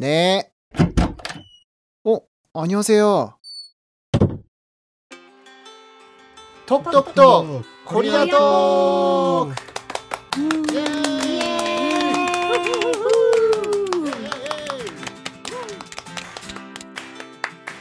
[0.00, 0.52] 네.
[2.04, 2.20] 어,
[2.54, 3.38] 안녕하세요.
[6.66, 9.52] 톡톡톡 코리아 톡.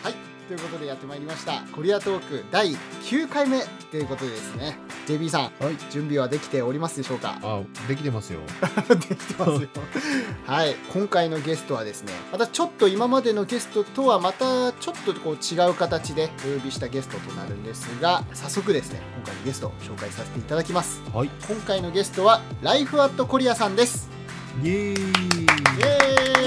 [0.04, 0.14] はい、
[0.48, 2.76] ということでやってまいりましたコリアトーク第
[3.10, 3.62] 9回目
[3.92, 5.77] ということでですね JB さん、はい。
[5.91, 7.39] 準備はできておりますでしょうか？
[7.43, 8.41] あ、できてますよ。
[8.89, 9.69] できてますよ。
[10.47, 10.77] はい。
[10.93, 21.03] 今回のゲストはですねまたちょっと今までのゲストとはまたちょっとこう違う形でお呼びしたゲストとなるんですが早速ですね今回のゲストを紹介させていただきます。
[21.13, 21.31] はい。
[21.49, 24.09] 今回のゲストはライフアットコリアさんです。
[24.63, 24.81] イエーイ。
[24.93, 24.99] イエ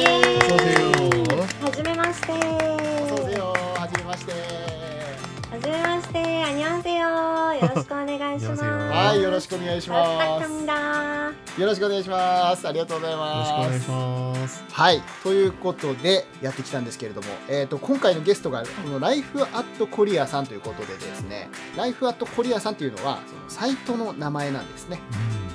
[0.08, 1.64] ーイ。
[1.64, 2.28] はじめまして。
[2.28, 4.32] そうぜよはじめまして。
[4.32, 4.38] は
[5.64, 7.08] じめまして、あにょんせよ。
[7.54, 8.64] よろしくお願いします。
[8.64, 11.62] はい、よろしくお願いします。
[11.62, 12.68] よろしくお願いします。
[12.68, 13.52] ありがとうございます。
[13.52, 14.64] よろしくお願いします。
[14.70, 25.00] はい、ということでやってきたんですけれども、えっ、ー、と今回のゲストがこのライフアットコリアさんということでですね、ライフアットコリアさんというのはそのサイトの名前なんですね。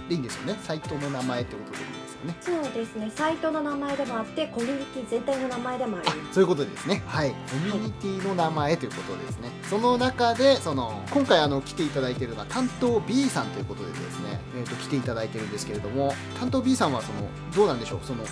[0.09, 0.59] でいいんですよね。
[0.63, 1.98] サイトの名前ってことで。
[2.19, 2.37] よね。
[2.41, 6.35] そうですね、サイトの名前でもあって、コミュニティ全体の名前でもありあます。
[6.35, 7.03] そういうことですね。
[7.07, 7.31] はい。
[7.31, 9.51] コミュニティの名前ということですね。
[9.69, 18.01] その中でその今回あの来ていただいているのが担当 B さんということでですね、えー、と来ていただいてるんですけれども担当 B さんはそのどうなんでしょう？
[18.03, 18.25] その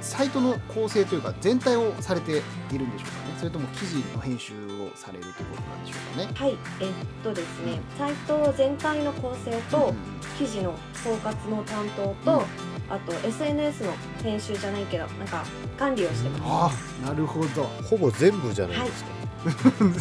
[0.00, 3.38] サイトの構成というか全体をされているんでしょうかね？
[3.38, 6.30] それとも記事の編集をされるということなんでしょうかね？
[6.34, 9.94] はい、えっとですね、サイト全体の構成と、
[10.38, 15.44] 記事の総括の担当と、うんあと SNS の編集じゃないけど、なんか
[15.78, 16.42] 管理をしてます。
[16.44, 16.70] あ
[17.04, 19.10] あなるほどほぼ全部じゃないですか。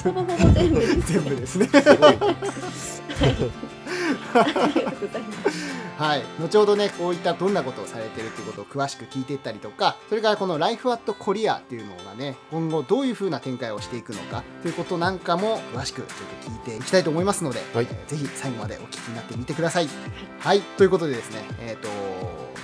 [0.04, 1.14] ほぼほぼ全部です。
[1.14, 2.18] 全部ですねすごい。
[4.34, 4.44] あ
[4.74, 5.78] りがとうございます。
[5.98, 19.90] はい、後ほどねこういったどんなことをされてるっていうことを詳しく聞いていったりとかそれからこの「ライフアットコリアっていうのがね今後どういう風な展開をしていくのかということなんかも詳しくちょっと聞いていきたいと思いますので、はいえーぜひ最後までお聞きになってみてください。
[20.40, 21.90] はい、ということでですねえっ、と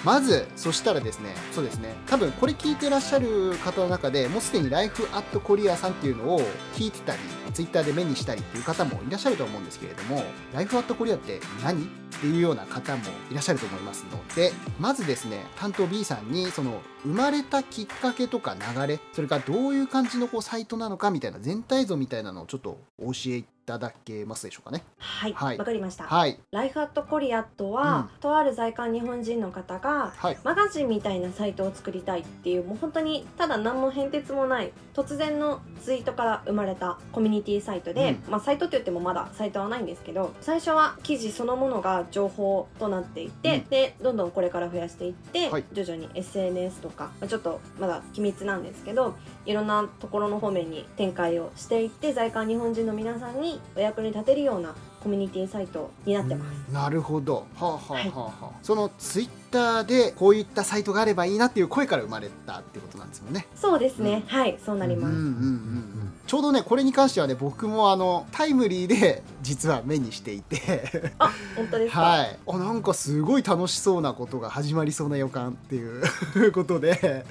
[0.03, 6.41] まずそしたらですねそうですね多分これ聞いてらっしゃる方の中でもうすでにライフアットコリアさんっていうのを
[6.75, 7.19] 聞いてたり
[7.53, 11.85] ツイッターで目にしたりっていう方もいらっしゃると思うんですけれどもライフアットコリアって何っ
[12.19, 24.84] ていうような方もいらっしゃると思いますのでまずですね担当 B さんにその生まれたきっかけとか流れそれからどういう感じのこうサイトなのかみたいな全体像みたいなのをちょっとお教えただけますでしょうかね。
[24.97, 25.57] はい、はい。
[25.57, 26.06] わかりました。
[26.06, 26.40] はい。
[26.51, 30.38] ライフアットコリアとは、とある在韓日本人の方がはい。
[30.44, 43.69] マガジンみたいなサイトを作りたいっていうもう本当にただ何の変哲もない突然のツイートから生まれたコミュニティサイトで、うまあサイトって言ってもまだサイトはないんですけど最初は記事そのものが情報となっていて、うん。
[43.69, 45.63] でどんどんこれから増やしていって、はい。
[45.74, 56.73] 徐々に SNS とかまあちょっとまだ機密なんですけどいろんなところの方面に展開をしていって在韓日本人の皆さんにお役に立てるようなコミュニティサイトになってます。
[56.73, 57.45] なるほど。
[57.55, 58.11] はあはあははい。
[58.15, 63.47] あはあ、そのツイッターでこういったサイトがあればいいなっていう声から生まれたってことなんですもんね。
[63.55, 64.57] そうですね、はい。
[64.65, 66.13] そうなります、うんうんうんうん。
[66.25, 71.13] ちょうどねこれに関してはね僕もあのタイムリーで実は目にしていて。
[71.19, 72.39] あ本当ですか、はい。
[72.47, 77.25] あなんかすごい楽しそうなことが始まりそうな予感っていうことで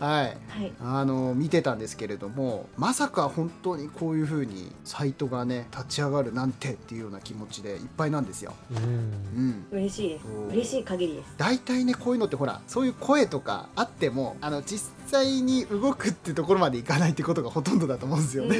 [0.00, 0.26] はい。
[0.26, 0.72] はい。
[0.80, 8.54] あの見てたんですけれどもまさか本当にこういう風にサイトがね立ち上がるなんてっていうような気持ちでいっぱいなんですよ。
[8.70, 8.78] うん。
[8.84, 9.66] うん。
[9.72, 10.24] 嬉しいです。
[10.50, 11.34] 嬉しい限りです。
[11.38, 18.58] 大体ねこういうのってほらそういう声とかあってもあの実際に動くってところまでいかないってことがほとんどだと思うんですよね。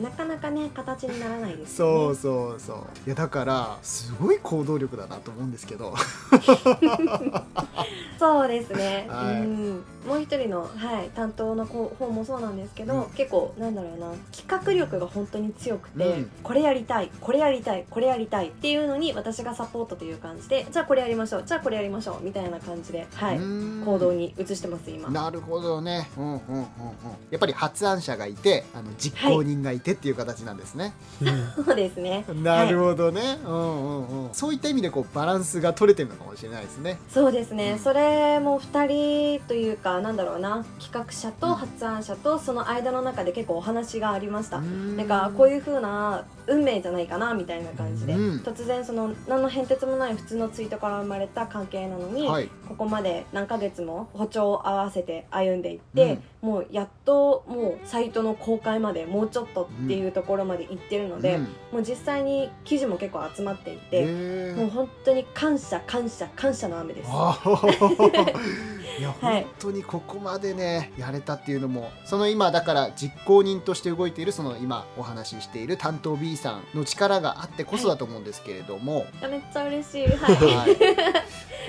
[0.00, 2.76] なかなかね形にならないですそうそうそう。
[3.06, 5.94] いやだからすごい行動力だなと思うんですけど。
[8.18, 9.40] そうですね、はい。
[9.42, 13.10] うんもう一人の、はい、担当の子方もそうなんですけど、うん。
[13.10, 16.30] 結構なんだろうな企画力が本当に強くて、うん。
[16.42, 25.08] これやりたいこれやりたいこれやりたいっていうのに私がサポートという感じでじゃあこれやりましょうじゃあこれやりましょうみたいな感じで、はい行動に移してます今。
[25.10, 26.64] なるほどね、うんうんうんうん、
[27.30, 30.92] やっぱり発案者がいてあの実行人がいてっていう形なんですね、
[31.56, 32.24] そうですね。
[32.42, 36.98] なるほどね、うんうんうん、そういった意味でこうバランスが取れてるのかもしれないですね。
[37.08, 48.38] そうですね、うんそれも2人というかなんだろうな企画者と発案者とその間の中で結構お話がありました、なんかこういう風な運命じゃないかなみたいな感じで、うん。
[48.40, 52.48] 突然その何の変哲もない普通のツイートから生まれた関係なのに、はい。
[52.68, 61.42] ここまで何ヶ月も歩調を合わせて歩んでいって、もうやっともうサイトの公開までもうちょっとっていうところまで行ってるので、うん。
[61.42, 61.48] も
[61.80, 64.06] う実際に記事も結構集まっていて、
[64.54, 67.10] もう本当に感謝感謝感謝の雨です。
[68.98, 69.42] いやはい。
[69.42, 79.22] 本当にここまでねねやれたっていうのもその今だから実行人として動いているその今お話ししている担当 B さんの力があってこそだと思うんですけれども、い。
[79.22, 80.06] やめっちゃ嬉しい。
[80.08, 81.20] はい、はい。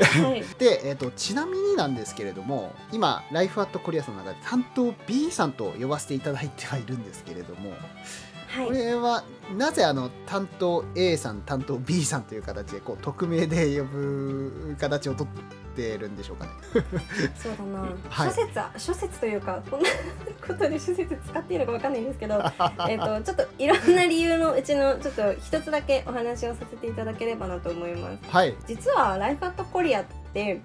[0.02, 7.74] はい、で、えー、とちなみになんですけれども今ライフアットコリアさんの中で担当 B さんと呼ばせていただいてはいるんですけれども、
[8.52, 8.68] はい。
[8.68, 9.24] これは
[9.56, 15.28] なぜあの担当 A さん担当 B さんという形でこう匿名で呼ぶ形をとっ
[15.76, 16.52] てるんでしょうかね。
[17.38, 18.30] そうだな、 はい。
[18.30, 19.90] 諸説は諸説というかこんな
[20.46, 22.44] ことで諸説使っていいのかわかんないんですけど
[22.90, 28.30] えっとちょっといろんな理由のうちのちょっと一つだけお話をさせていただければなと思います。
[28.30, 30.04] はい、実はライフアットコリア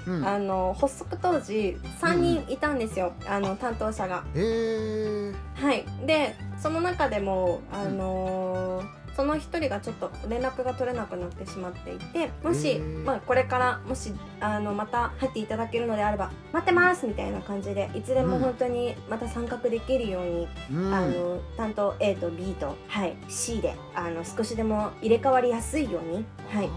[0.07, 0.27] うん。
[0.27, 4.25] あの発足当時3人いたんですよ、あの担当者が。
[4.35, 5.85] えー、はい。
[6.07, 18.43] でその中でもあのーその一人がちょっと連絡が取れなくなってしまっていてもし、まあ、これからもしあのまた入っていただけるのであれば待ってますみたいな感じでいつでもうん。
[18.43, 20.95] 本当にまた参画できるように、うん。
[20.95, 26.69] あの担当 A と B と、はい、C であの少しでも入れ替わりやすいように、はい、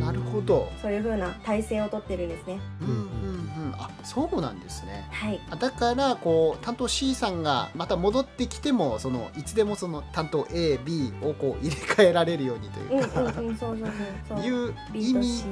[0.00, 0.70] なるほど。
[0.80, 2.60] そういう風な体制をとってるんですね。
[2.80, 5.06] うんうんうん、あそうなんですね。
[5.10, 13.88] はいあだからこう担当 C さんがまた戻ってきてもそのいつでもその担当 AB をこう入れ替えられるようにとうんいうか、うんうんそうそう
[14.28, 15.44] そうそういう意味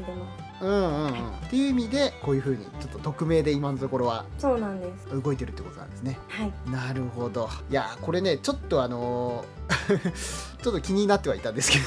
[0.61, 1.13] うんうんうんっ
[1.51, 6.19] ていう意味でこういうふうにちょっと匿名で今のところはそうなんです動いてるってことなんですね。
[6.29, 7.49] はいなるほど。
[7.71, 11.79] いやこれねちょっとあのーちょっと気になってはいたんですけ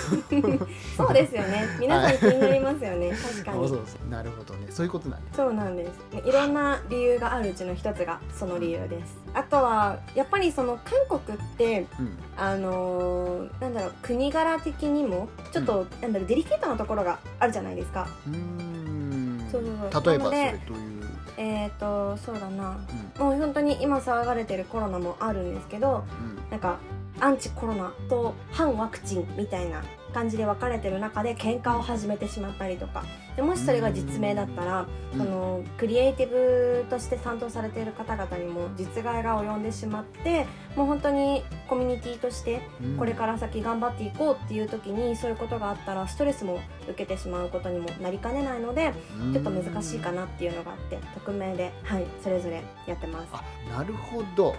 [0.41, 0.65] ど。
[0.95, 1.67] そうですよね。
[1.81, 3.11] 皆さん気になりますよね。
[3.11, 4.09] 確かに。
[4.09, 4.67] なるほどね。
[4.69, 5.35] そういうことなんです。
[5.35, 5.91] そうなんです。
[6.25, 9.17] いろんな理由があるうちの一つがその理由です。
[9.33, 10.79] あとはやっぱりその
[11.09, 12.17] 韓国ってうん。
[12.37, 18.07] あのーなんだろう国柄的にもちょっと、なんだろうデリケートなところがあるじゃないですか。
[18.27, 19.49] うーん。
[19.51, 20.05] そうそうそう。
[20.05, 21.03] 例えばそれどういう、
[21.35, 22.77] えっ、とそうだな。
[23.19, 23.27] うん。
[23.27, 26.49] もう本当に今騒がれてるコロナもあるんですけどうん。
[26.49, 26.77] なんか
[27.21, 29.83] アンチコロナと反ワクチンみたいな
[30.13, 33.03] 感じで分かれてる中で喧嘩を始めてしまったりとか。
[33.39, 35.17] でもしそれが実名だったら、うん。
[35.17, 40.45] そのクリエイティブとして担当されている方々にも実害が及んでしまって
[40.75, 42.97] もう本当にコミュニティとしてうん。
[42.97, 48.91] これから先頑張っていこうっていう時にそういうことがあったらストレスも受けてしまうことにもなりかねないので
[49.31, 53.29] ちょっと難しいかなっていうのがあって匿名ではいそれぞれやってます。
[53.31, 54.55] あなるほど。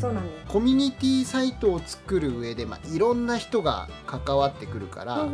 [0.00, 0.52] そうなんです。
[0.52, 5.28] コミュニティサイトを作る上で、まあ、いろんな人が関わってくるから、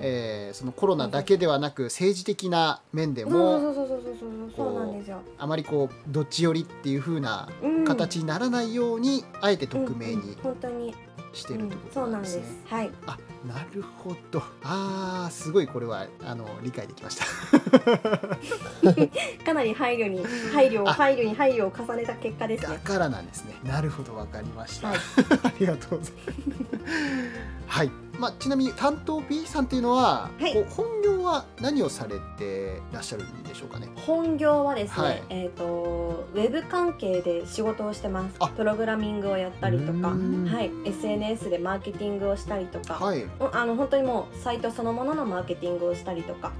[0.00, 5.20] えーそのコロナだけではなく政治的な面でもそうそうそうそうそうそうなんですよ。
[5.38, 10.94] あまりこうどっち寄りっていう風なうん形にならないように、あえて匿名うんにうん本当に、
[11.32, 12.44] してるってこそうなでとなんんですすね。
[12.68, 17.24] はいあなるほどあーすごいこれはあの理解できました。
[19.44, 23.54] かなり配慮に配慮配慮に配慮を重ねた結果ですねだからなんですね。
[23.64, 24.88] なるほどわかりました。
[24.88, 24.98] はい
[25.42, 27.61] ありがとうございます。
[27.72, 27.90] はい。
[28.18, 30.52] まあちなみに担当 B さんっていうのは、はい。
[30.52, 33.88] こう本業は何をされてらっしゃるんでしょうかね？
[33.96, 35.22] 本業はですね、はい。
[35.30, 38.36] えっ、とウェブ関係で仕事をしてます。
[38.40, 38.48] あ。
[38.48, 40.70] プログラミングをやったりとかはい。
[40.84, 43.22] SNS でマーケティングをしたりとか、はい。
[43.22, 46.52] うんあの本当にもうサイトそのもののマーケティングをしたりとか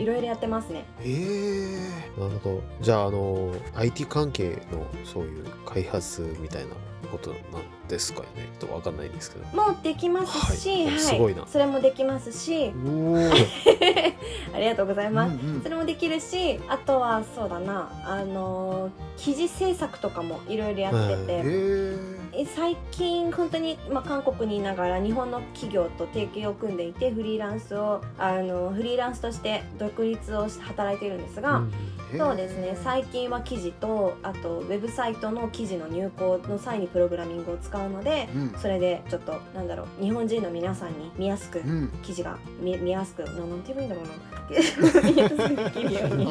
[0.00, 0.84] いろいろやってますね。
[1.00, 1.78] え
[2.18, 2.62] えなるほど。
[2.80, 6.74] じゃあ、あの、IT 関係のそういう開発みたいな
[7.12, 7.40] ことなん
[7.88, 8.26] ですかね。
[8.58, 9.46] ちょっとわかんないんですけど。
[9.56, 10.86] もうできますし、はい。
[10.86, 10.98] はい。
[10.98, 11.46] すごいな。
[11.46, 12.72] それもできますし。
[14.54, 15.62] ありがとうございます、うんうん。
[15.62, 17.90] それもできるしあとはそうだな。
[18.04, 31.72] あの記事制作とかもいろいろやってて、えええ最近本当に、まあ、韓国にいながら日本の企業と提携を組んでいてフリーランスをあのフリーランスとして独立をし働いているんですが、うん
[32.16, 32.78] そうですね。
[32.84, 38.54] 最近は記事とあとウェブサイトの記事の入稿の際にプログラミングを使うのでうん。
[38.58, 41.88] それでちょっとなんだろう日本人の皆さんに見やすくうん。
[42.02, 44.26] 記事が見見やすくななんて言えばいいんだろうな。
[45.10, 46.26] 見やすくできるように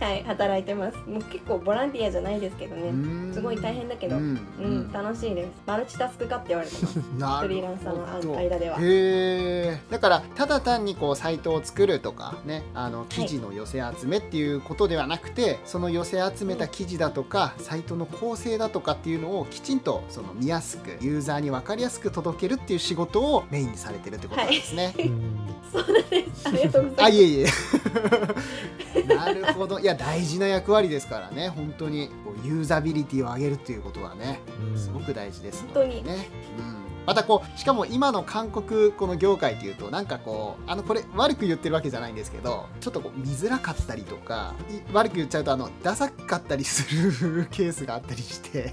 [0.00, 0.98] はい、はい、働いてます。
[1.08, 2.88] もう結構ボランティアじゃないですけどね。
[2.88, 3.30] うん。
[3.32, 4.16] すごい大変だけど。
[4.16, 5.50] うんうん、楽しいです。
[5.66, 6.98] マルチタスク化って言われてます。
[7.00, 8.76] フリーランサーの間では。
[8.78, 24.94] へえだからただ単にこうサイトを作るとかねあの記事の寄せ集めっていうことではなくて、その寄せ集めた記事だとか、サイトの構成だとかっていうのをきちんとその見やすくユーザーに分かりやすく届けるっていう仕事をメインにされてるってことなんですね。
[24.98, 25.32] うん
[25.72, 26.48] そうなんです。
[26.48, 27.46] ありがとうございあいえいえ。
[29.14, 31.48] なるほどいや大事な役割ですからね。
[31.48, 34.40] 本当にこうユーザビリティを上げるっていうことはね
[34.72, 34.78] うん。
[34.78, 36.04] すごく大事ですので本当に。
[36.04, 36.28] ね、
[36.58, 36.76] うん、
[37.06, 48.72] またこうしかも今の韓国この業界っていうとなんかこうあのこれ悪く言ってるわけじゃないんですけどちょっとこう見づらかったりとかい悪く言っちゃうとあのダサかったりするケースがあったりして。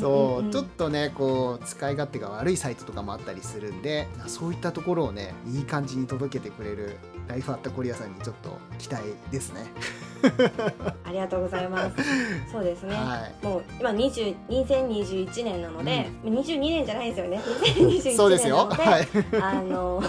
[0.00, 9.60] そうちょっとねこう使い勝手が悪いサイトとかもあったりするんでそういったところをねいい感じに届けてくれるライフアットコリアさんにちょっと期待ですね。
[11.04, 11.96] ありがとうございます。
[12.50, 12.94] そうですね。
[12.94, 17.40] はいもう今20 2021年なので、22年じゃないですよね。
[17.76, 18.68] 2021そうですよ。
[18.70, 19.00] 年なの
[19.30, 19.58] で、はい。
[19.58, 20.02] あの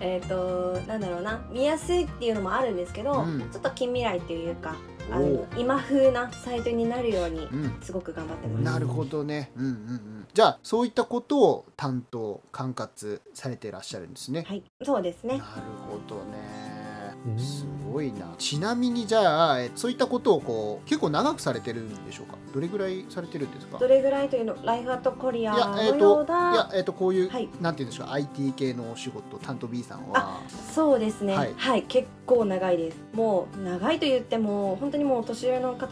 [0.00, 4.74] えっとなんだろうな見やすいっていうのもあるんですけど、うんちょっと近未来っていうか
[5.10, 7.76] あの今風なサイトになるようにうん。
[7.80, 8.62] すごく頑張ってます。
[8.62, 9.50] なるほどね。
[9.56, 10.21] うんうんうん。
[10.34, 14.44] じゃあそういったことを担当管轄されていらっしゃるんですね。
[14.46, 15.62] はい、そうですねなる。
[15.90, 16.71] ほどねうん。
[17.38, 18.34] すごいな。
[18.38, 22.36] ちなみにじゃあえそういったことをこう結構長くされてるんでしょうか？
[22.52, 23.78] どれぐらいされてるんですか？
[23.78, 24.56] どれぐらいというの？
[24.64, 26.52] ライフアットコリアいやのえっ、とような？
[26.52, 30.40] いやえっ、とこういう、はいなんて言うんでしょう IT 系のお仕事担当 B さんは
[30.74, 32.96] そうですね、ははいい、結構長いです。
[33.14, 35.88] もう長いと言っても本当にもう年上の方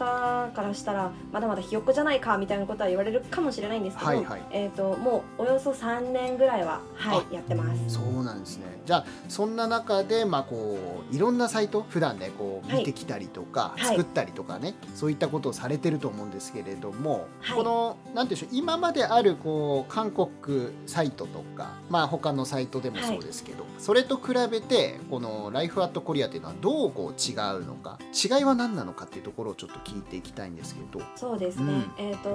[0.53, 7.81] からしたらまだまだひよっこじゃないかみたいなことは言われるかもしれないんですけど、はいはいえっ、ともうおよそ3年ぐらいははいやってます。
[7.95, 8.81] そうなんですね。
[8.85, 10.77] じゃあそんな中でまあこ
[11.11, 12.79] ういろんなサイト普段ねこうはい。
[12.79, 13.97] 見てきたりとか、はい。
[13.97, 17.57] 作ったりとかねそういったことをされてると思うんですけれども、はい。
[17.57, 31.03] このなんていうんでしょう今まであるこう韓国サイトとかまあ他のサイトでもそうですけど、それと比べてこのライフアットコリアっていうのはどうこう違うのか違いは何なのかっていうところをちょっと聞いていきたいんですけど。
[31.15, 31.91] そうですね、うん。
[31.97, 32.29] えっ、と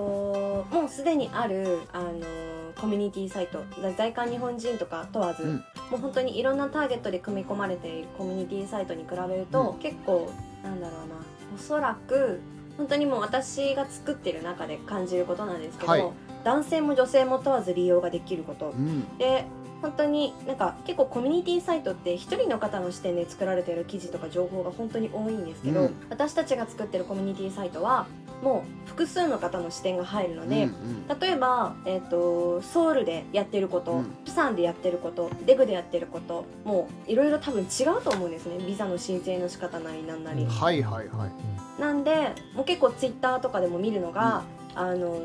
[0.70, 2.12] もうすでにあるあの
[2.80, 5.52] コミュニティサイト在在韓日本人とか問わず、うん。
[5.56, 5.62] も
[5.94, 9.78] う本当にいろんなターゲットで組み込まれているコミュニティサイトに比べると、うん。
[9.78, 10.30] 結構
[10.62, 11.14] なんだろうな
[11.54, 12.40] おそらく
[12.76, 16.04] 本当にもう私が作ってる中で感じることなんですけど、はい。
[16.44, 18.70] 男性も女性も問わず利用ができること。
[18.70, 19.16] うん。
[19.18, 19.46] で
[19.82, 25.94] 本当になんか結構コミュニティサイトって一人の方の視点で作られている記事とか情報が本当に多いんですけど、うん。
[26.08, 28.06] 私たちが作ってるコミュニティサイトは
[28.42, 30.70] もう複数の方の視点が入るので、うん
[31.10, 31.20] うん。
[31.20, 34.04] 例えば、えー、とソウルでやってること、うん。
[34.24, 38.58] プサンでやってることデグでやってることもういろいろ多分違うと思うんですね。
[38.64, 40.44] ビザの申請の仕方なりなんなり。
[40.46, 41.80] はいはいはい。
[41.80, 45.20] なんでもう結構ツイッターとかでも見るのが、あの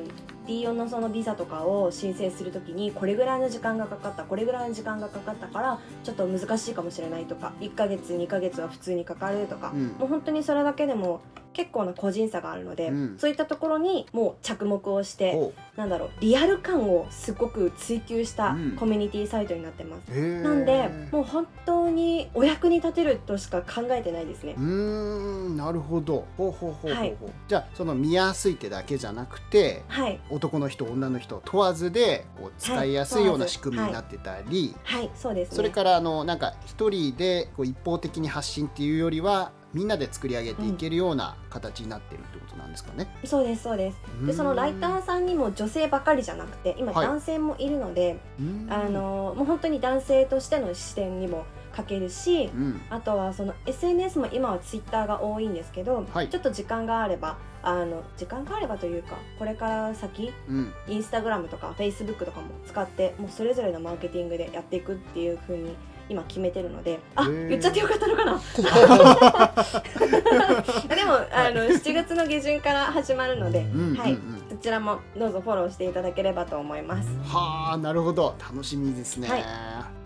[0.47, 9.87] D4 のそのビザとかを申請するときにこれぐらいの時間がかかったこれぐらいの時間がかかったからちょっと難しいかもしれないとか1ヶ月2ヶ月は普通にかかるとか、うん。
[9.99, 11.21] もう本当にそれだけでも
[11.53, 13.17] 結構な個人差があるので、うん。
[13.17, 18.71] そういったところにもう着目をしておなんだろうリアル感をすごく追求したうん。
[18.77, 20.11] コミュニティサイトになってます。
[20.11, 20.41] へー。
[20.41, 24.55] なんでもう本当にお役に立てるとしか考えてないですね。
[24.57, 24.59] う。
[24.59, 26.25] ーんなるほど。
[26.37, 27.15] ほうほうほうほうはい。
[27.47, 30.19] じゃあその見やすいってだけじゃなくてはい。
[30.29, 35.55] 男の人女の人問わずでこう使いやすいような仕組みにはいなってたり、はいそうですね。
[35.55, 43.07] それからあのなんか一人でこう一方的に発信っていうよりはみんなで作り上げていけるような形になってるってことなんですかね。
[43.23, 43.97] そうですそうです。
[44.25, 47.07] でそのライターさんにも女性ばかりじゃなくて今はい。
[47.07, 48.67] 男性もいるので、うん。
[48.69, 52.81] あのもう本当に男性としての視点にも書けるしうん。
[52.89, 56.29] あとはその SNS も今はツイッターが多いんですけど、はい。
[56.29, 60.73] ちょっと時間があればあの時間があればというかこれから先うん。
[60.87, 65.75] インスタグラムとかフェイスブックとかも使ってもうそれぞれのマーケティングでやっていくっていう風に
[66.11, 68.33] 今決めてるのであ言っちゃってよかったのかな。
[70.93, 73.59] でもあの7月の下旬から始まるので、
[73.97, 74.17] はい。
[74.49, 77.07] そちらもどうぞフォローしていただければと思います。
[77.23, 78.35] はあなるほど。
[78.39, 79.45] 楽しみですね、はい。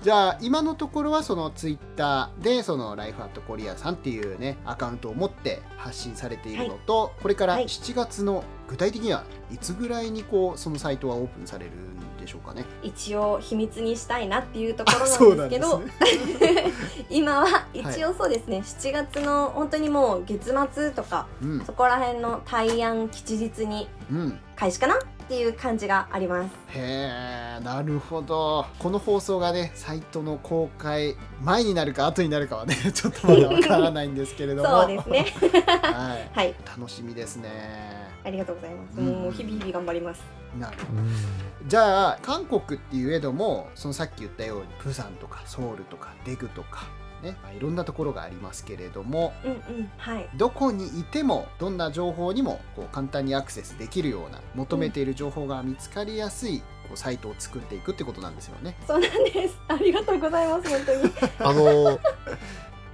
[0.04, 12.66] じゃあ今のところはそのツイッターでそのライフアットコリアさんっていうねアカウントを持って発信されているのと、これからはい7月の具体的にはいつぐらいにこうそのサイトはオープンされるんでしょうかね。
[12.84, 15.90] 一応秘密にしたいなっていうところなんですけどなん
[17.10, 21.66] 今は一応そうですね、7月の本当にもう月末とかうん。
[21.66, 24.40] そこら辺の大安吉日にうん。
[24.56, 26.52] 開始かなっていう感じがあります。
[26.70, 28.66] へえなるほど。
[28.80, 34.82] この放送がねサイトの公開前になるか後になるかはね ちょっとまだわからないんですけれども。
[34.82, 35.26] そうですね。
[35.82, 36.30] はい。
[36.34, 37.50] はい、楽しみですね。
[38.24, 39.00] ありがとうございます。
[39.00, 39.06] うん。
[39.24, 40.45] もう日々日々頑張ります。
[40.60, 41.02] なるほど
[41.68, 46.88] じゃあ韓国って言えどもそのさっき言ったようにプサンとかソウルとかデグとか
[47.24, 50.30] ね、まあいろんなところがありますけれどもうんうん、はい。
[50.36, 58.78] どこにいてもどんな情報にもこう簡単にアクセスできるような求めている情報が見つかりやすいこうサイトを作っていくってことなんですよね。
[58.86, 59.58] そうなんです。
[59.68, 60.70] ありがとうございます。
[60.70, 61.14] 本当に。
[61.40, 62.00] あの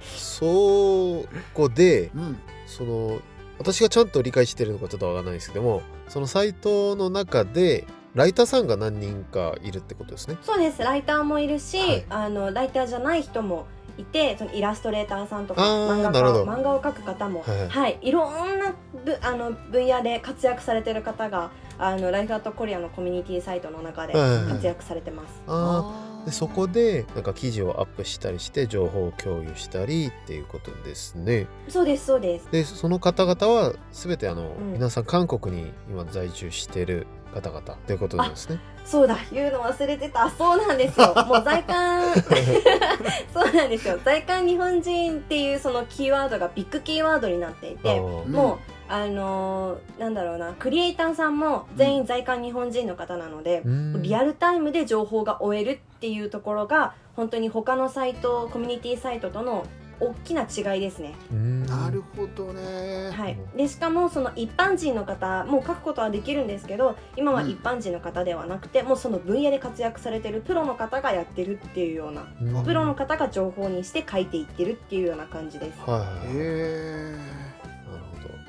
[0.00, 3.20] そこでうん、その
[3.58, 10.36] 私がちゃんと理解してるのかちょっとわかんないですけどもそのサイトの中でライターさんが何人かいるってことですね。
[10.42, 10.82] そうです。
[10.82, 12.04] ライターもいるし、はい。
[12.10, 13.66] あのライターじゃない人も
[13.96, 18.10] いてそのイラストレーターさんとか漫画家漫画を描く方も、はいはい、い。
[18.10, 24.52] ろんなぶあの分野で活躍されてる方があのライフアットコリアのコミュニティサイトの中ではいはいはい。
[24.52, 25.42] 活躍されてます。
[25.46, 31.46] あーでそこでなんか記事をアップしたりして情報を共有したりっていうことですね。
[31.68, 32.48] そうですそうです。
[32.50, 34.72] でその方々は全てあの、うん。
[34.74, 38.60] 皆さん韓国に今在住してる方々ということなんですね。
[38.84, 40.30] そうだ言うの忘れてた。
[40.30, 41.14] そうなんですよ。
[41.26, 42.14] もう在韓。
[43.32, 43.98] そうなんですよ。
[44.04, 54.02] 在韓日本人っていうそのキーワードがビッグキーワードになっていてもうあのーなんだろうなクリエイターさんも全員在韓日本人の方なので、うん。
[54.02, 59.66] リアルタイムで情報が追えるっていうところが本当に他のサイトコミュニティサイトとの
[59.98, 61.14] 大きな違いですね。
[61.30, 61.64] うん。
[61.64, 72.64] なるほどね、はい、でしかもその一般人の方もう書くことはできるんですけど今は一般人の方ではなくて、もうその分野で活躍されてるプロの方がやってるっていうようなうん。
[72.64, 75.80] プロの方が情報にして書いていってるっていうような感じです。
[75.80, 77.51] はいへなるほど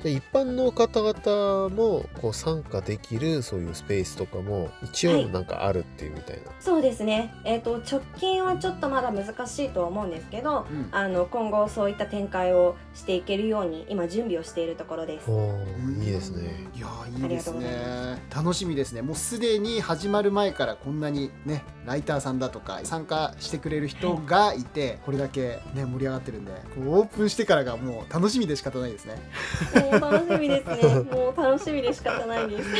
[0.04, 5.30] で一般の方々もこう参加できるそういうスペースとかも一応はい。
[5.30, 10.88] なんかあるっていうみたいな、そうですね、えー、と直近はちょっとまだ難しいとは思うんですけどえ、うん。
[10.92, 15.30] あの今後そういった展開をしていけるように今準備をしているところです。
[15.30, 16.68] いいですね。
[16.76, 18.22] いやーいいですありがとうございね。
[18.34, 19.02] 楽しみですね。
[19.02, 24.64] もうすでに始まる前からこんなにねライターさんだとか参加してくれる人がい。
[24.74, 29.14] て、これだけね盛り上がってるんでこうオープンしてからがもう楽しみで仕方ないですね
[30.00, 31.00] 楽しみですね。
[31.10, 32.70] もう楽しみで仕方ないです。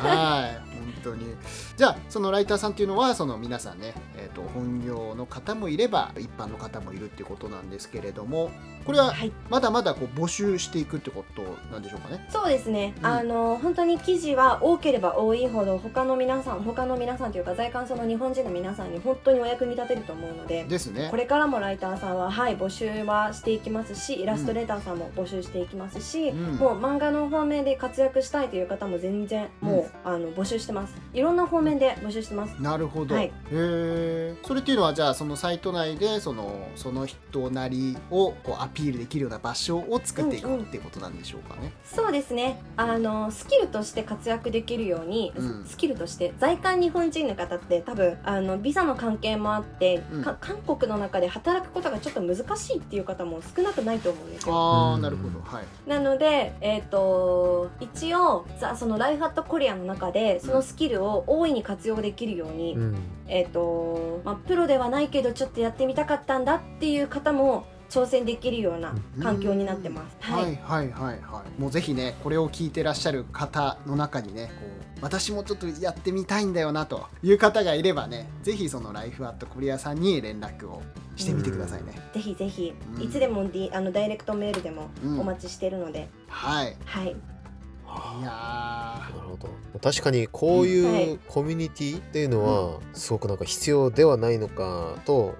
[0.00, 1.34] はい本当に
[1.76, 8.50] じゃあそのライターさんっていうのはその皆さんね、えー、と本業の方もいれば一般の方もいるっていうことなんですけれども
[8.84, 12.94] これははい、まだまだこう募集していくってことなんでしょうかねそうですね。
[12.98, 20.64] うんあの本当に記事は多ければ多いほど他の皆さん、他の皆さんというか在韓その日本人の皆さんに本当にお役に立てると思うので。
[20.64, 30.94] ですねこれからもライターさんは、はい、募集はしていきますしイラストレーターさんも募集していきますし、うんもう漫画の方面で活躍したいという方も全然もう、あの募集してます。
[31.12, 32.52] いろんな方面で募集してます。
[32.60, 33.26] なるほど、はい。
[33.26, 34.36] へえ。
[34.42, 42.60] それっていうのはじゃあそのサイト内でそのその人なりをこうアピールできるような場所を作っていくうんうんってことなんでしょうかね、そうですね。
[42.76, 45.64] あのスキルとして活躍できるように、うん。
[45.64, 50.24] スキルとして在韓日本人の方って多分あのビザの関係もあって、うん。
[50.24, 54.54] か韓国の中で働くことがちょっと難しいっていう方も少なくないと思うんですよ。
[54.54, 55.40] ああうんなるほど。
[55.40, 55.64] はい。
[55.88, 62.96] なので、えー、と一応さそのライフアットコリアの中でそのスキルを大いに活用できるように、うん。
[63.26, 70.16] えーとまあ、プロではないけどちょっとやってみたかったんだっていう方も挑戦できるような環境になってます。
[70.20, 70.52] ははい。
[70.52, 71.60] い、はいはいはい。
[71.60, 80.82] もうぜひねこれを聞いてらっしゃる方の中にねこう私もちょっとやってみたいんだよなという方がいればねぜひそのライフアットコリアさんに連絡を
[81.16, 83.02] してみてくださいね、ぜひぜひ、うん。
[83.02, 85.20] いつでも、D、あのダイレクトメールでもうん。
[85.20, 86.76] お待ちしてるので、はい。
[86.84, 87.14] はい、いや
[88.26, 89.48] なるほど。
[89.80, 92.44] 確かにこういうコミュニティっていうの
[92.74, 95.36] はすごくなんか必要ではないのかと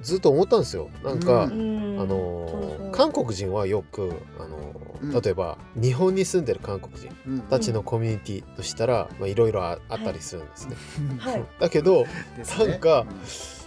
[0.00, 0.90] ずっと思ったんですよ。
[1.02, 2.00] なんか、ううん。
[2.00, 2.08] あの
[2.48, 2.92] そうそう。
[2.92, 5.20] 韓国人はよくあの、うん。
[5.20, 10.76] 例えば日本に住んでる韓国人たちのコミュニティとしたらまあいろいろああったりするんですね、
[11.18, 12.04] はい、 だけど
[12.58, 13.08] なんかうん。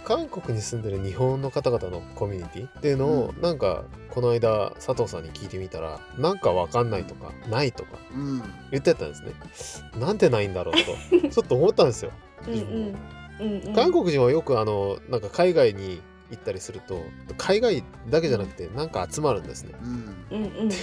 [0.04, 8.42] 韓国に住んでる日本の方々のコミュニティっていうのを、なんかこの間佐藤さんに聞いてみたらなんかわかんないとかないとかうん。
[8.72, 10.00] 言ってたんですね。
[10.00, 10.74] なんでないんだろう
[11.20, 12.10] と ちょっと思ったんですよ。
[12.48, 12.94] うんうん。
[13.40, 17.04] うんうん、韓国人はよくあのなんか海外に行ったりすると
[17.36, 19.74] 海外だけじゃなくてなんか集まるんですね。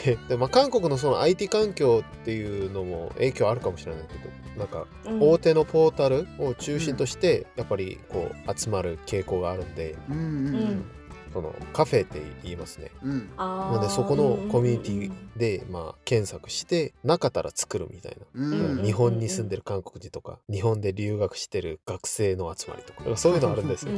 [0.06, 4.14] でで、まあ、韓国のその IT 環境っていうのも影響あるかもしれないけ
[4.58, 5.22] どなんかうん。
[5.22, 9.98] 大手のポータルを中心としてやっぱりこう集まる傾向があるんで。
[10.10, 10.24] うんうん。
[10.24, 10.86] うん
[11.34, 12.92] そのカフェって言いますね。
[13.04, 13.30] うん。
[13.38, 18.26] なのでそこのコミュニティでまあ検索してなかったら作るみたいな。
[18.34, 23.18] うんうん日本に住んでる韓国人とか日本で留学してる学生の集まりとか。
[23.18, 23.92] そういうのあるんですよ。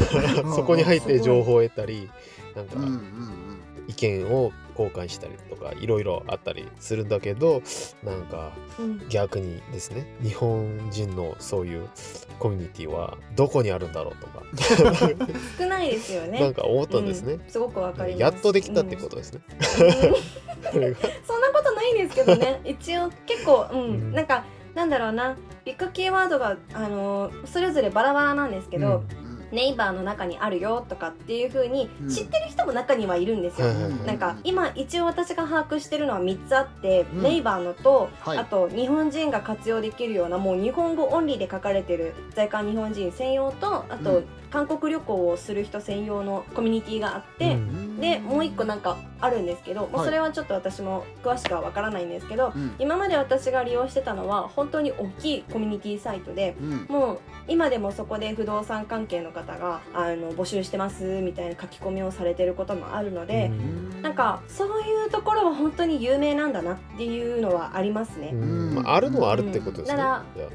[0.54, 2.08] そこに入って情報を得たり
[2.54, 2.76] なんか
[3.90, 7.62] 意見を交換したりとかいろいろあったりするんだけど
[8.04, 9.08] なんかうん。
[9.08, 11.88] 逆にですね日本人のそういう
[12.38, 14.40] コミュニティはどこにあるんだろうとか。
[15.58, 16.40] 少ないですよね。
[16.40, 17.34] なんか思ったんですね。
[17.34, 17.42] う、ん。
[17.48, 18.18] すごくわかり。
[18.18, 20.94] やっとできたってことですね、うん。
[21.26, 22.60] そんなことないんですけどね。
[22.64, 24.12] 一応結構うん、うん。
[24.12, 25.36] なんかなんだろうな。
[25.64, 32.08] ビッグキーワードがあのそれぞれバラバラなんですけど、うんネイバーの中にあるよとかっていう風にうん。
[32.08, 33.68] 知ってる人も中にはいるんですよ。
[34.06, 37.22] なんか今一応私が把握してるのは3つあって、うん。
[37.22, 38.38] ネイバーのと、はい。
[38.38, 44.24] あと日本人が活用できるようなもう日本語オンリーで書かれてる在韓日本人専用とあと、うん。
[44.50, 48.00] 韓国旅行をする人専用のコミュニティがあって、うん。
[48.00, 50.04] でもう一個なんかあるんですけど、まあ、はい。
[50.06, 52.74] それはちょっと私も詳しくはわからないんですけど、うん。
[52.78, 56.86] 今まで私が利用してたのは本当に大きいコミュニティサイトでうん。
[56.88, 63.50] もう今でもそこで不動産関係の方があの募集してますみたいな書き込みをされてることもあるので、
[64.02, 68.30] なんかそういうところは本当に有名なんだなっていうのはありますね。
[68.32, 68.74] うん。
[68.76, 70.02] まあ、あるのはあるってことですね。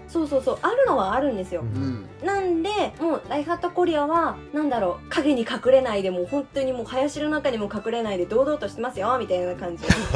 [0.07, 1.61] そうそうそうあるのはあるんですよ。
[1.61, 2.25] うんうん。
[2.25, 9.83] なんでもうライフハットコリアはなんだろう影に隠れないでもう本当にもう林の中にも隠れないで堂々としてますよみたいな感じ。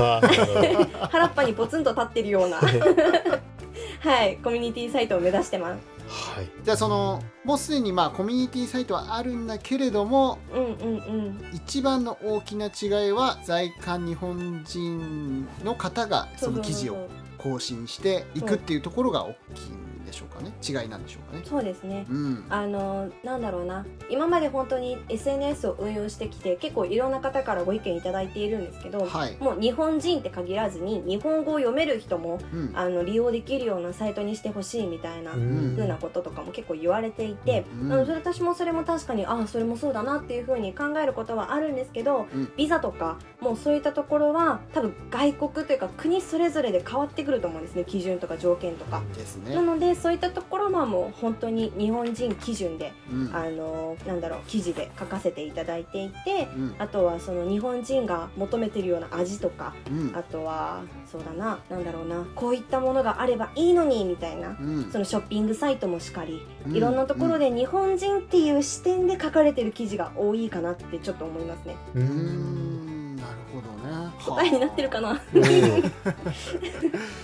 [1.12, 2.58] 原っぱにポツンと立ってるような。
[4.02, 6.00] はいコミュニティサイトを目指してます。
[6.36, 6.50] はい。
[6.64, 11.46] じゃあそのもうすでにまあコミュニティサイトはあるんだけれどもうんうんうん。
[11.54, 20.52] 一番の大きな違いは在韓日本人の方がその記事を更新していくっていうところが大きいんでしょうかね。
[20.68, 21.44] 違いなんでしょうかね。
[21.46, 22.06] そうですね。
[22.10, 22.46] うん。
[22.50, 23.86] あのなんだろうな。
[24.10, 29.38] 今まで本当に SNS を運用してきて結構いろんな方からご意見いただいているんですけど、はい。
[29.40, 32.72] もう日本人って限らずに日本語を読める人もうん。
[32.74, 35.74] あの利用できるようなサイトにしてほしいみたいなうん。
[35.76, 38.06] 風なこととかも結構言われていて、うん。
[38.06, 42.52] それ私もそれも確かにああそれもそうだなっていう風に考えることはあるんですけど、うん。
[42.58, 47.86] ビザとかもうそういったところは多分外国というか国それぞれで変わってくると思うんですね。
[47.86, 49.02] 基準とか条件とか。
[49.16, 49.56] ですね。
[49.56, 49.62] な。
[49.62, 53.36] のでそういったところはもう本当に日本人基準で、うん。
[53.36, 56.76] あのなんだろう記事で書かせていただいていてうん。
[56.80, 60.12] あとはその日本人が求めてるような味とかうん。
[60.16, 64.92] あとはそうだななんだろうなこういったものがあればいいのにみたいなうん。
[64.92, 66.76] そのショッピングサイトもしかりうん。
[66.76, 71.76] いろんなところで日本人っていう視点で書かれてる記事が多いかなってちょっと思いますね。
[71.96, 73.16] うん。
[73.16, 74.12] なるほどね。
[74.26, 75.44] 答えになってるかなうん い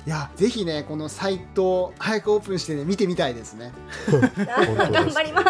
[0.06, 3.71] やぜひねこのサイト早くオープンしてね見てみたいですね。
[4.12, 5.47] 頑張ります。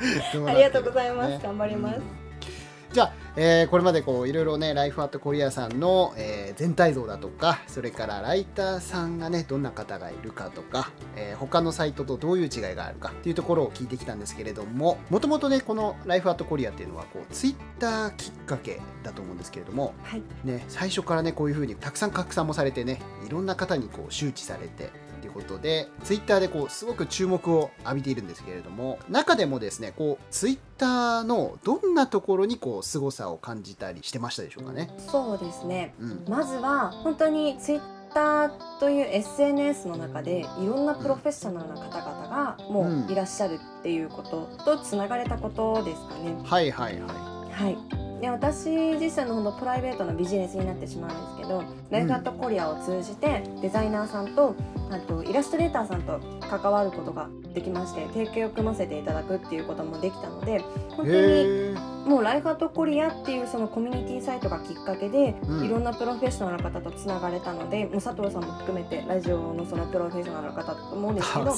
[0.46, 2.02] ありがとうございます頑張りますうん
[2.92, 20.22] じゃあ、えーこれまでこういろいろねライフアットコリアさんの、えー全体像だとかそれからライターさんがねどんな方がいるかとか、えー他のサイトとどういう違いがあるかっていうところを聞いてきたんですけれどももともとねこのライフアットコリアっていうのはこうツイッターきっかけだと思うんですけれどもはい。
[20.44, 24.90] ね、最初からねこういう風にたくさん拡散もされてねいろんな方にこう周知されてと
[25.30, 34.90] いうことでツイッターでこうすごく注目を浴びているんですけれども中でもですねこうツイッターのどんなところにこう凄さを感じたりしてましたでしょうかね？
[34.98, 35.94] そうですね。
[36.00, 36.24] うん。
[36.28, 37.80] まずは本当にツイッ
[38.12, 46.36] ターという SNS の中でいろんなプロフェッショナルな方々がもういらっしゃるっていうこととつながれたことですかね。
[46.44, 47.06] はいはいは
[47.52, 47.78] はい
[48.20, 54.54] で私自身のほんとプライベートなビジネスになってしまうんですけど、ライフアットコリアを通じてデザイナーさんと
[54.90, 60.60] あとイラストレーターさんと関わることができまして提携を組ませていただくっていうこともできたのでい。
[60.90, 65.64] 本当にもうライフアットコリアっていうそのコミュニティサイトがきっかけで、うん。
[65.64, 71.54] いろんなプロフェッショナルな方とつながれたのでもう佐藤さんも含めてラジオのそのプロフェッショナルな方だと思うんですけど。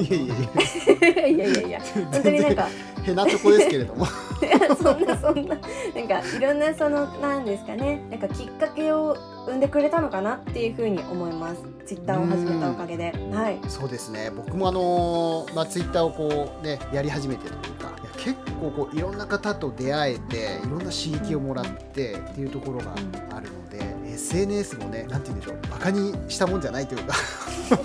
[0.00, 1.80] いやいやいや いやいやいや。
[1.94, 2.68] 本当になんか
[3.04, 4.04] へなとこですけれども。
[4.04, 4.27] いや
[4.82, 11.62] そんなそんななんかいろんなそのなんですかねなんかきっかけを生んでくれたのかなっていうふうに思います。
[11.86, 13.14] ツイッターを始めたおかげで。
[13.32, 13.58] はい。
[13.68, 14.30] そうですね。
[14.34, 22.92] 僕もあのーまあ、ツイッターをこうねやり始めてというか結構こういろんな方と出会えていろんな刺激をもらってっていうところが
[23.30, 27.14] あるので、SNS もねなんて言うんでしょうバカにしたもんじゃないというか、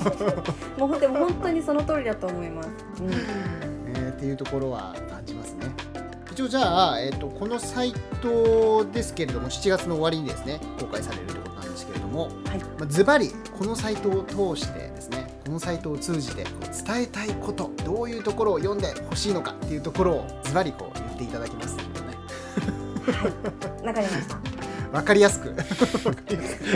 [0.78, 3.12] もうでも本当にその通りだと思います、うん。
[3.12, 3.16] え
[4.10, 5.68] ーっていうところは感じますね
[6.34, 12.32] 一応じゃあ、えー、とこのサイトですけれども7月の終わりにですね公開されるということなんですけれども、はい。
[12.80, 21.78] まあ、ズバリこのサイトを通してですねこのサイトを通じて伝えたいことどういうところを読んでほしいのかっていうところをズバリこう言っていただきます。
[21.78, 21.84] ね
[23.06, 23.86] はい。
[23.86, 24.38] わかりました
[24.92, 25.50] 分かりやすく。
[25.50, 25.56] わ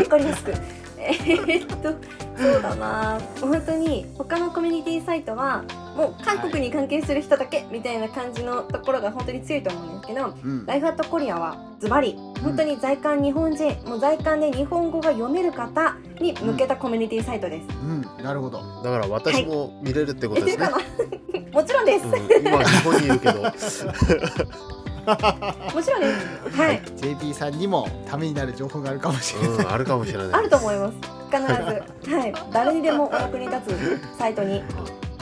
[0.07, 0.53] かりやすく。
[0.99, 1.95] えーっと
[2.37, 3.19] そうだな。
[3.41, 5.63] 本当に他のコミュニティサイトは
[5.97, 10.65] もう韓国に関係する人だけみたいな感じのところが本当に強いと思うんですけどうん。
[10.67, 17.67] ライフアットコリアはズバリ本当に在韓日本人、もう在韓で日本語が読める方に向けたコミュニティサイトです。
[17.81, 18.23] うん。
[18.23, 18.59] なるほど。
[18.83, 20.65] だから私も見れるってことですね。
[20.65, 21.49] えてるか。
[21.51, 22.13] な もちろんです、うん。
[22.13, 23.41] 今日本にいるけど。
[25.07, 26.13] もちろんで
[26.51, 26.57] す。
[26.57, 26.81] はい。
[26.95, 30.27] JP さんにもためになる情報があるかもしれない、うん、あるかもしれない。
[30.33, 30.97] あると思います。
[31.31, 32.15] 必ず。
[32.15, 32.33] はい。
[32.51, 34.63] 誰にでもお役に立つサイトに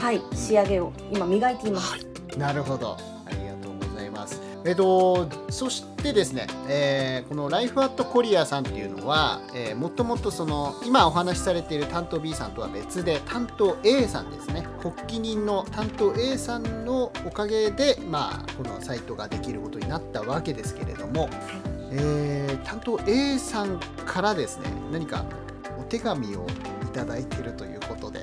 [0.06, 2.06] はい仕上げを今磨いています。
[2.38, 2.96] なるほど。
[3.26, 4.40] ありがとうございます。
[4.64, 14.64] えっとそしてですね、えーこのライフアットコリアさんっていうのは、えーもっともっとその今お話しされている担当 B さんとは別で担当 A さんですね。
[14.80, 21.28] 発起人の担当 A さんのおかげでまあこのサイトができることになったわけですけれども、
[21.90, 25.24] えー担当 A さんからですね何か
[25.80, 26.46] お手紙を
[26.84, 28.20] いただいているということで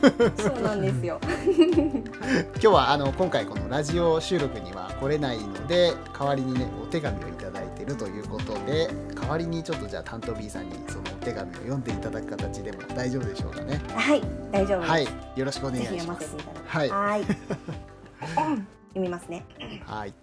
[0.00, 1.20] そうなんですよ。
[1.22, 13.80] 今日はあの今回このラジオ収録には来れないので代わりにねお手紙をいただいているということで代わりにちょっとじゃあ担当 B さんにそのお手紙を読んでいただく形でも大丈夫でしょうかね。
[13.94, 16.36] はい大丈夫です、はいよろしくお願いします。
[16.66, 16.88] はい。
[16.88, 17.24] はい。
[17.24, 19.44] 読みますね。
[19.86, 20.14] はい。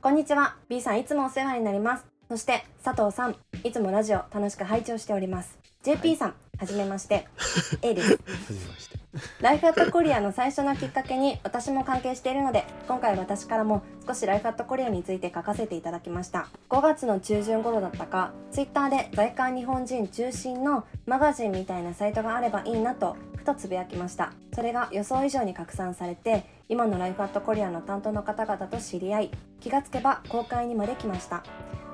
[0.00, 0.56] こんにちは。
[0.68, 2.04] B さんいつもお世話になります。
[2.28, 5.58] そして佐藤さんいつもラジオ楽しく拝聴しております。
[5.82, 7.26] JP さん、はじめまして。
[7.82, 8.12] A です。
[8.12, 9.05] はじめまして
[9.46, 16.48] ライフアットコリアの最初のきっかけに私も関係しているので今回私からも少しライフアットコリアについて書かせていただきました。
[16.68, 24.32] 5月の中旬頃だったかツイッターで在韓日本人中心のマガジンみたいなサイトがあればいいなとふとつぶやきました。
[24.52, 29.30] それが予想以上に拡散されて今のライフアットコリアの担当の方々と知り合い
[29.60, 31.44] 気がつけば公開にまで来ました。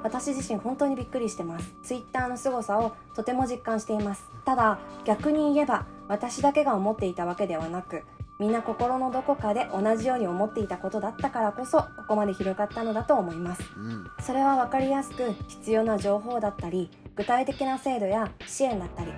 [0.03, 1.73] 私自身本当にびっくりしてます。
[1.83, 4.31] ツイッターの凄さをとても実感しています。
[4.45, 8.03] ただ逆に言えば私だけが思っていたわけではなく
[8.39, 13.63] みんな心のどこかで同じように思っていたことだったからこそここまで広がったのだと思います。
[13.77, 14.07] うん。
[14.21, 19.13] それは分かりやすく必要な情報だったり具体的な制度や支援だったり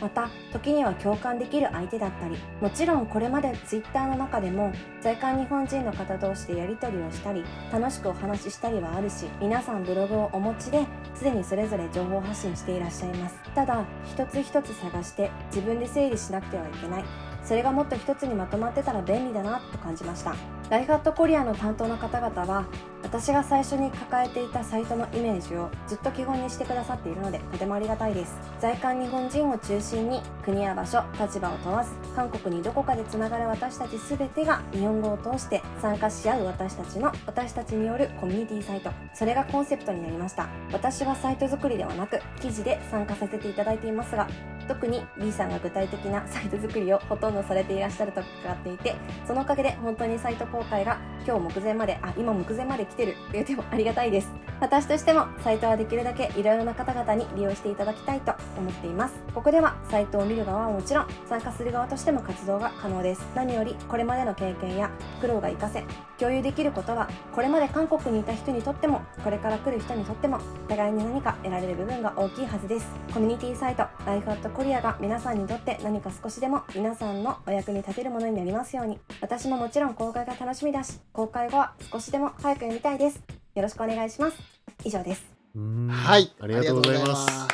[0.00, 13.36] また時には共感できる相手だったりもちろんこれまで Twitter の中でも在韓日本人の方同士でやり取りをしたり楽しくお話ししたりはあるし皆さんブログをお持ちですでにそれぞれ情報発信していらっしゃいます。
[13.54, 17.04] ただ一つ一つ探して自分で整理しなくてはいけない。
[17.42, 20.34] それがもっと一つにまとまってたら便利だなと感じました。
[20.68, 22.66] ライフアットコリアの担当の方々は
[23.04, 28.36] 私が最初に抱えていたサイトのイメージをずっと基本にしてくださっているのでとてもありがたいです。
[28.58, 38.90] 在韓日本人を中心に国や場所立場を問わず韓国にどこかでつながる私たち全てが日本語を通して参加し合う私たちの私たちによるコミュニティサイト。
[39.14, 40.48] それがコンセプトになりました。
[40.72, 44.26] 私はサイト作りではなく記事で参加させていただいていますが
[44.66, 54.30] 特に B さんが具体的なサイト作りをほとんどされていらっしゃると伺っていてそのおかげで本当にサイト公開が今日目前まであ今目前まで来てるという点もありがたいです。
[54.58, 59.14] 私としてもサイトはできるだけいろいろな方々に利用していただきたいと思っています。
[59.34, 63.20] ここではサイトを見る側はもちろん参加する側としても活動が可能です。
[63.34, 64.90] 何よりこれまでの経験や
[65.20, 65.84] 苦労が活かせ
[66.18, 70.38] 共有できることはこれまで韓国にいた人にとってもこれから来る人にとっても
[70.68, 72.86] 互いに何か得られる部分が大きいはずです。
[73.12, 78.98] コミュニティサイトライフアットコリアが皆さんにとって何か少しでも皆さんのお役に立てるものになりますように。
[79.20, 83.20] 私ももちろん公開が楽しみだし公開後は少しでも早く読みたいです。
[83.56, 84.38] よろしくお願いします。
[84.84, 85.24] 以上です。
[85.56, 86.32] はい。
[86.40, 87.48] ありがとうございます。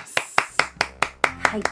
[1.25, 1.63] はい。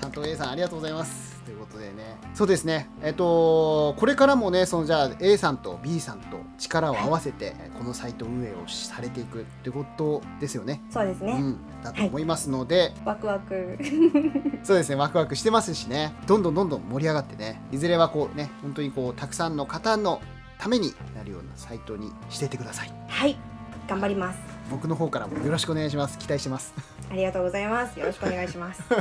[0.00, 2.18] 担当 A さんありがとうございますということでね。
[2.34, 2.90] そうですね。
[3.02, 10.82] えっとこれからもねそのじゃあ A さんと B さんと力を合わせてこのサイト運営をされていくってことですよね。
[10.90, 11.58] そうですね、うん。
[11.84, 13.78] だと思いますので、ワクワク。
[14.64, 14.96] そうですね。
[14.96, 16.12] ワクワクしてますしね。
[16.26, 17.62] どんどんどんどん盛り上がってね。
[17.70, 20.20] いずれはこうね本当にこうたくさんの方の
[20.58, 22.92] ためになるようなサイトにしていってください。
[23.06, 23.36] はい。
[23.88, 24.38] 頑張ります。
[24.68, 26.18] 僕の方からもよろしくお願いします。
[26.18, 27.98] 期待してますありがとうございます。
[27.98, 28.82] よろしくお願いします。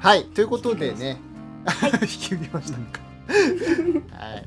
[0.00, 1.18] はいということでね、
[2.02, 3.00] 引き受けましたのか。
[4.16, 4.46] はい。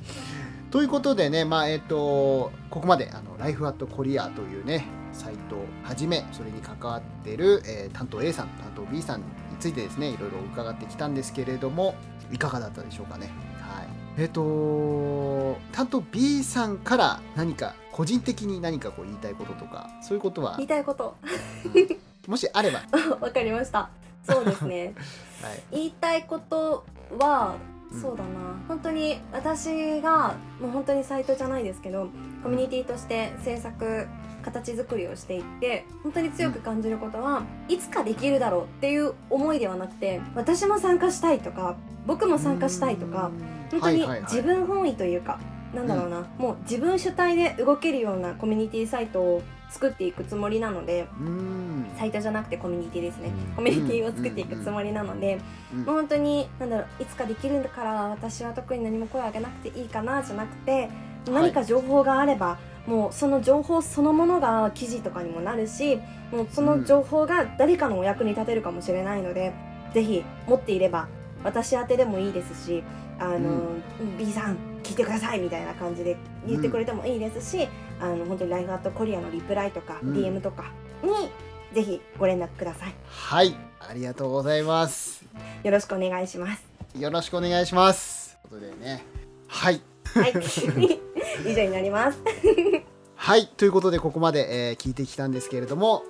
[0.71, 9.25] ということでねまあえっ、とここまであのライフアットコリアというねサイトをはじめそれに関わっている、えー担当 A さん担当 B さんに
[9.59, 11.95] ついてですねいろいろ伺ってきたんですけれども
[12.31, 13.27] いかがだったでしょうかね。
[13.61, 13.87] はい。
[14.17, 20.55] えっ、と担当 B さんから何か個人的に何かこう言いたいこととかそういうことは？
[20.57, 21.15] 言いたいこと
[22.27, 23.89] もしあれば、は わかりました。
[24.23, 24.93] そうですね。
[25.71, 26.85] い、言いたいこと
[27.19, 27.55] は
[27.91, 28.01] うん。
[28.01, 28.29] そうだな、
[28.67, 32.07] 本当に私がもう本当にサイトじゃないですけど
[32.41, 34.07] コミュニティとして制作
[34.41, 43.31] 形作りをしていって本当に強く感じることは、いつかできるだろうっていう思いではなくて私も参加したいとか僕も参加したいとか
[43.71, 44.21] 本当にはいはいはい。
[44.23, 45.39] 自分本位というか、
[45.73, 51.07] なんだろうな、もう自分主体で動けるようなコミュニティサイトを作っていくつもりなので
[51.97, 53.55] サイトじゃなくてコミュニティですね、うん。
[53.55, 55.39] コミュニティを作っていくつもりなので、
[55.73, 60.89] うんもう本当になんだろういつかできるから私は特に何も声を上げなくていいかなじゃなくて
[61.25, 65.97] 何か情報があれば、もうその情報そのものが記事とかにもなるし
[66.31, 69.53] もうその情報が誰かのお役に立てるかもしれないので、
[69.95, 71.07] ぜひ持っていれば
[71.43, 72.83] 私宛てでもいいですし
[73.19, 73.71] あの、
[74.19, 77.67] B さん聞いてくださいみたいな感じで言ってくれてもいいですし、
[77.99, 80.13] あの本当にライフアットコリアのリプライとか、うん。
[80.13, 81.29] DM とかに
[81.73, 82.93] ぜひご連絡ください。
[83.07, 83.55] はい。
[83.79, 85.25] ありがとうございます。
[85.63, 86.63] よろしくお願いします。
[86.99, 88.37] よろしくお願いします。
[88.49, 89.03] ということでね。
[89.47, 89.81] はい。
[90.13, 90.33] はい。
[91.49, 92.19] 以上になります。
[93.15, 93.47] はい。
[93.47, 96.03] ということでここまで、えー聞いてきたんですけれども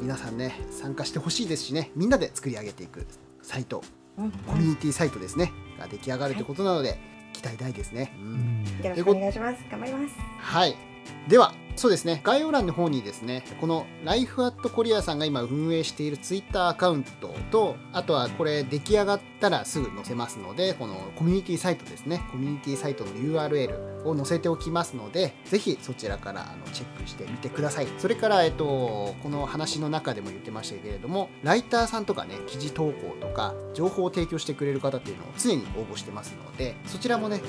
[0.00, 1.92] 皆さんね参加してほしいですしね。
[1.94, 3.06] みんなで作り上げていく
[3.42, 3.82] サイト。
[4.18, 4.30] うん。
[4.30, 5.52] コミュニティサイトですね。
[5.78, 6.98] が出来上がるということなので、
[7.38, 8.84] 期待大ですね、うん。
[8.84, 9.64] よろしくお願いします。
[9.70, 10.14] 頑張ります。
[10.40, 10.87] はい
[11.28, 12.20] ではそうですね。
[12.24, 22.20] 概要欄の方にですねこのライフアットコリアさんが今運営しているツイッターアカウントとあとはこれ出来上がったらすぐ載せますのでこのコミュニティサイトですね。
[22.32, 27.86] コミュニティサイトの URL を載せておきますのでぜひそちらからあのチェックしてみてください。
[27.98, 37.40] それから、えっと、この話の中でも言ってましたけれどもライターさんとかね記事投稿とか情報を提供してくれる方っていうのを常に応募してますのでそちらもね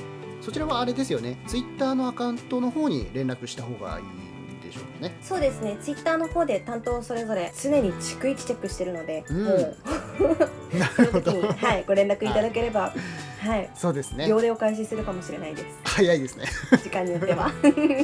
[0.42, 5.16] そちらはあれですよね、ツイッターのアカウントの方に連絡した方がいいんでしょうね。
[5.22, 5.78] そうですね。
[5.82, 9.44] ツイッターの方で担当それぞれ常に逐一チェックしてるので、うん。
[9.46, 9.78] もう。
[10.78, 11.32] なそるほど。
[11.32, 12.94] はい、ご連絡いただければ、
[13.40, 14.28] はい、そうですね。
[14.28, 15.66] 秒でお返しするかもしれないです。
[15.84, 16.46] 早いですね。
[16.84, 17.52] 時間によっては。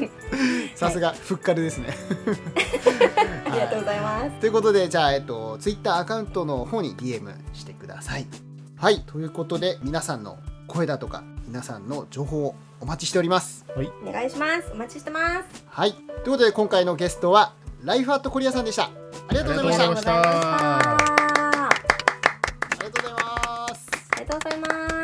[0.75, 1.89] さすが、ふっかるですね。
[3.45, 4.31] ありがとうございます。
[4.39, 8.25] ということで、じゃあ、えっと、ツイッターアカウントの方に DM してください。
[8.77, 11.23] はい、ということで、皆さんの声だとか、
[11.55, 13.65] 皆さんの情報をお待ちしております。
[13.77, 18.83] お願いしますお待ちしてますはい、ということで、今回のゲストは、ライフアットコリアさんでした。
[18.83, 18.89] あ
[19.31, 20.19] りがとうございました。
[20.19, 20.97] ありがとうございましたあ
[21.61, 21.79] あ
[22.73, 23.87] りがとうございます。
[24.19, 24.94] りがとうございます